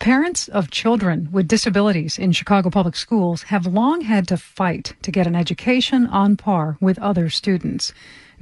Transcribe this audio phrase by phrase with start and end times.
[0.00, 5.10] Parents of children with disabilities in Chicago Public Schools have long had to fight to
[5.10, 7.92] get an education on par with other students.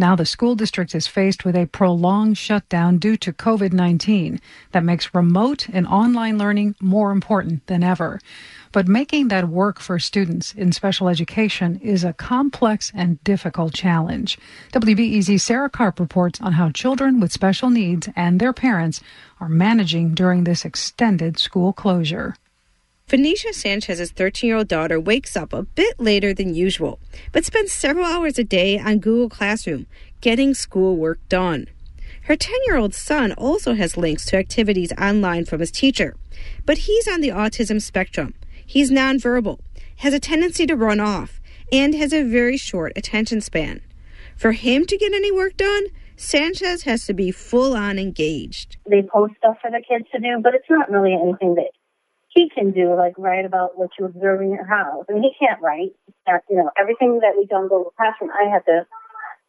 [0.01, 4.39] Now the school district is faced with a prolonged shutdown due to COVID-19
[4.71, 8.21] that makes remote and online learning more important than ever.
[8.71, 14.39] But making that work for students in special education is a complex and difficult challenge.
[14.73, 19.01] WBEZ Sarah Karp reports on how children with special needs and their parents
[19.41, 22.37] are managing during this extended school closure.
[23.09, 27.01] Venetia Sanchez's 13 year old daughter wakes up a bit later than usual,
[27.33, 29.87] but spends several hours a day on Google Classroom
[30.21, 31.69] getting schoolwork done.
[32.25, 36.17] Her 10 year old son also has links to activities online from his teacher,
[36.67, 38.35] but he's on the autism spectrum.
[38.67, 39.59] He's nonverbal,
[39.97, 41.41] has a tendency to run off,
[41.73, 43.81] and has a very short attention span.
[44.37, 48.77] For him to get any work done, Sanchez has to be full on engaged.
[48.85, 51.71] They post stuff for the kids to do, but it's not really anything that
[52.39, 55.05] he can do, like write about what you observe in your house.
[55.11, 55.91] I mean, he can't write.
[56.49, 58.87] You know, everything that we don't go to classroom, I have to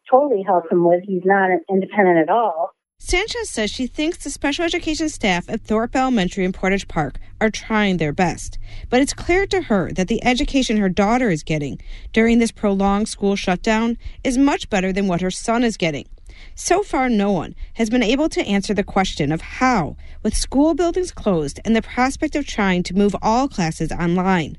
[0.09, 1.03] totally help him with.
[1.03, 2.71] He's not independent at all.
[2.97, 7.49] Sanchez says she thinks the special education staff at Thorp Elementary in Portage Park are
[7.49, 8.57] trying their best.
[8.89, 11.79] But it's clear to her that the education her daughter is getting
[12.11, 16.07] during this prolonged school shutdown is much better than what her son is getting.
[16.55, 20.73] So far, no one has been able to answer the question of how, with school
[20.73, 24.57] buildings closed and the prospect of trying to move all classes online,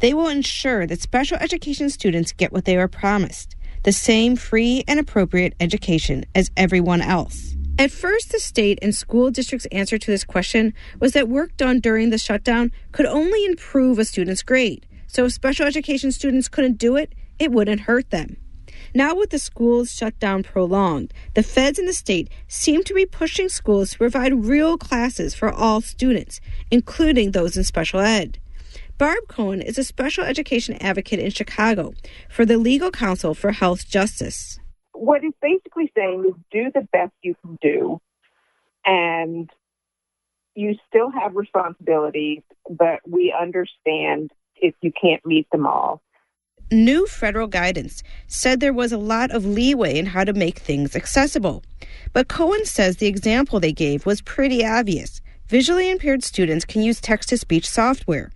[0.00, 4.82] they will ensure that special education students get what they were promised the same free
[4.88, 7.54] and appropriate education as everyone else.
[7.78, 11.78] At first, the state and school district's answer to this question was that work done
[11.78, 14.86] during the shutdown could only improve a student's grade.
[15.06, 18.36] So if special education students couldn't do it, it wouldn't hurt them.
[18.94, 23.06] Now, with the schools shut down prolonged, the feds in the state seem to be
[23.06, 28.38] pushing schools to provide real classes for all students, including those in special ed.
[28.96, 31.92] Barb Cohen is a special education advocate in Chicago
[32.28, 34.58] for the Legal Council for Health Justice.
[34.92, 38.00] What he's basically saying is do the best you can do,
[38.84, 39.48] and
[40.56, 46.02] you still have responsibilities, but we understand if you can't meet them all
[46.70, 50.94] new federal guidance said there was a lot of leeway in how to make things
[50.94, 51.62] accessible.
[52.12, 55.20] But Cohen says the example they gave was pretty obvious.
[55.48, 58.30] Visually impaired students can use text to speech software,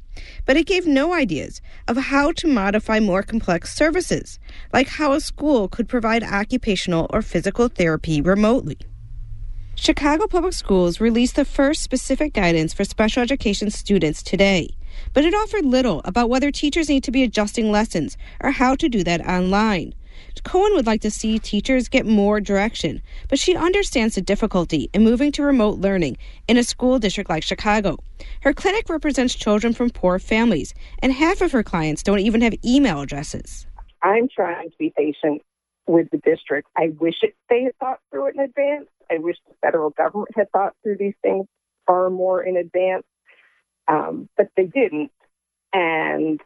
[0.47, 4.39] but it gave no ideas of how to modify more complex services,
[4.73, 8.79] like how a school could provide occupational or physical therapy remotely.
[9.75, 14.75] Chicago Public Schools released the first specific guidance for special education students today
[15.13, 18.89] but it offered little about whether teachers need to be adjusting lessons or how to
[18.89, 19.95] do that online.
[20.45, 25.05] Cohen would like to see teachers get more direction, but she understands the difficulty in
[25.05, 26.17] moving to remote learning
[26.49, 27.99] in a school district like Chicago.
[28.41, 32.55] Her clinic represents children from poor families, and half of her clients don't even have
[32.65, 33.67] email addresses.
[34.03, 35.43] I'm trying to be patient
[35.87, 36.69] with the district.
[36.77, 38.89] I wish it, they had thought through it in advance.
[39.11, 41.47] I wish the federal government had thought through these things
[41.87, 43.05] far more in advance
[43.89, 45.11] um, but they didn't.
[45.73, 46.41] And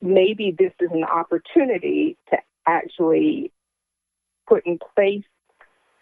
[0.00, 3.52] maybe this is an opportunity to actually
[4.48, 5.24] put in place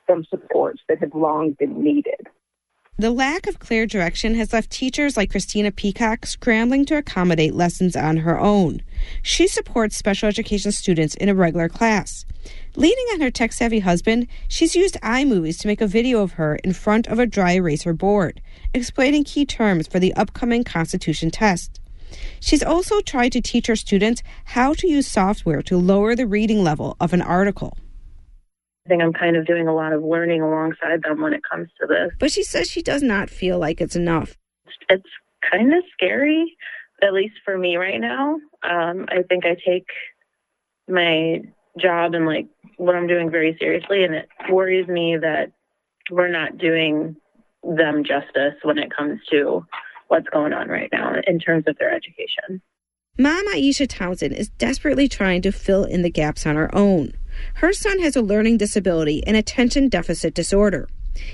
[0.06, 2.28] some supports that have long been needed.
[2.96, 7.96] The lack of clear direction has left teachers like Christina Peacock scrambling to accommodate lessons
[7.96, 8.82] on her own.
[9.22, 12.24] She supports special education students in a regular class.
[12.76, 16.56] Leaning on her tech savvy husband, she's used iMovies to make a video of her
[16.56, 18.40] in front of a dry eraser board,
[18.72, 21.80] explaining key terms for the upcoming Constitution test.
[22.40, 26.62] She's also tried to teach her students how to use software to lower the reading
[26.62, 27.76] level of an article.
[28.86, 31.68] I think I'm kind of doing a lot of learning alongside them when it comes
[31.80, 32.10] to this.
[32.18, 34.36] But she says she does not feel like it's enough.
[34.90, 35.08] It's
[35.50, 36.56] kind of scary,
[37.02, 38.34] at least for me right now.
[38.62, 39.86] Um, I think I take
[40.86, 41.40] my
[41.80, 42.46] job and like
[42.76, 45.52] what I'm doing very seriously, and it worries me that
[46.10, 47.16] we're not doing
[47.62, 49.64] them justice when it comes to
[50.08, 52.60] what's going on right now in terms of their education.
[53.16, 57.12] Mom Aisha Townsend is desperately trying to fill in the gaps on her own.
[57.54, 60.88] Her son has a learning disability and attention deficit disorder.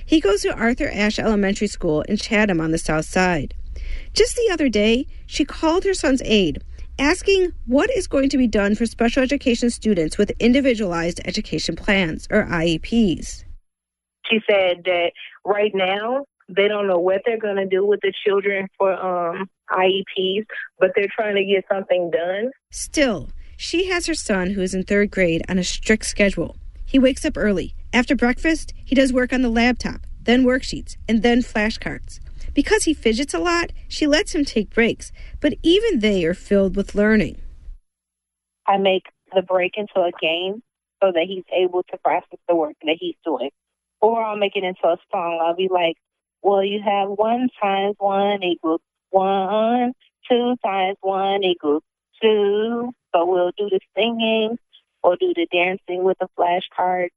[0.05, 3.55] He goes to Arthur Ashe Elementary School in Chatham on the south side.
[4.13, 6.63] Just the other day, she called her son's aide,
[7.01, 12.29] asking what is going to be done for special education students with individualized education plans,
[12.31, 13.45] or IEPs.
[14.31, 15.13] She said that
[15.45, 19.49] right now, they don't know what they're going to do with the children for um,
[19.71, 20.45] IEPs,
[20.79, 22.51] but they're trying to get something done.
[22.71, 26.57] Still, she has her son, who is in third grade, on a strict schedule.
[26.85, 27.75] He wakes up early.
[27.93, 32.21] After breakfast, he does work on the laptop, then worksheets, and then flashcards.
[32.55, 36.77] Because he fidgets a lot, she lets him take breaks, but even they are filled
[36.77, 37.41] with learning.
[38.67, 39.05] I make
[39.35, 40.63] the break into a game
[41.03, 43.51] so that he's able to practice the work that he's doing.
[44.01, 45.41] Or I'll make it into a song.
[45.43, 45.97] I'll be like,
[46.43, 48.81] well, you have one times one equals
[49.11, 49.93] one,
[50.29, 51.83] two times one equals
[52.23, 52.93] two.
[53.15, 54.57] So we'll do the singing
[55.03, 57.09] or do the dancing with the flashcards.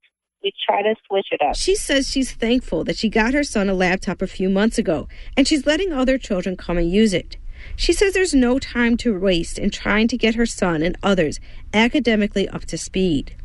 [0.44, 1.56] We try to switch it up.
[1.56, 5.07] She says she's thankful that she got her son a laptop a few months ago
[5.38, 7.38] and she's letting other children come and use it.
[7.78, 11.40] She says there's no time to waste in trying to get her son and others
[11.74, 13.36] academically up to speed.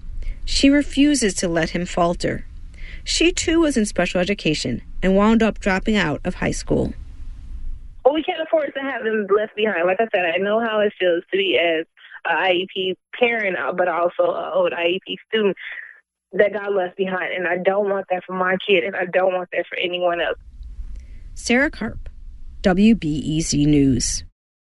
[0.44, 2.46] She refuses to let him falter.
[3.04, 6.94] She too was in special education and wound up dropping out of high school.
[8.04, 9.86] Well, we can't afford to have them left behind.
[9.86, 11.86] Like I said, I know how it feels to be as
[12.24, 15.56] an IEP parent, but also an old IEP student
[16.32, 17.32] that got left behind.
[17.34, 20.20] And I don't want that for my kid, and I don't want that for anyone
[20.20, 20.38] else.
[21.34, 22.08] Sarah Karp,
[22.62, 24.24] WBEZ News.